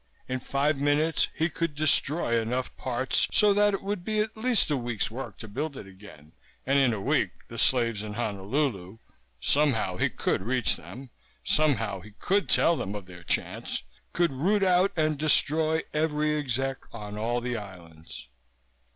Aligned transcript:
In 0.27 0.39
five 0.39 0.77
minutes 0.77 1.27
he 1.35 1.47
could 1.47 1.75
destroy 1.75 2.41
enough 2.41 2.75
parts 2.75 3.27
so 3.31 3.53
that 3.53 3.75
it 3.75 3.83
would 3.83 4.03
be 4.03 4.19
at 4.19 4.35
least 4.35 4.71
a 4.71 4.75
week's 4.75 5.11
work 5.11 5.37
to 5.37 5.47
build 5.47 5.77
it 5.77 5.85
again, 5.85 6.31
and 6.65 6.79
in 6.79 6.91
a 6.91 6.99
week 6.99 7.29
the 7.49 7.59
slaves 7.59 8.01
in 8.01 8.13
Honolulu 8.15 8.97
somehow 9.39 9.97
he 9.97 10.09
could 10.09 10.41
reach 10.41 10.75
them, 10.75 11.11
somehow 11.43 11.99
he 11.99 12.13
would 12.31 12.49
tell 12.49 12.75
them 12.75 12.95
of 12.95 13.05
their 13.05 13.21
chance 13.21 13.83
could 14.11 14.31
root 14.31 14.63
out 14.63 14.91
and 14.95 15.19
destroy 15.19 15.83
every 15.93 16.35
exec 16.35 16.77
on 16.91 17.15
all 17.15 17.39
the 17.39 17.55
islands. 17.55 18.27